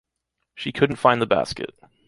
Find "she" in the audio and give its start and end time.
0.55-0.71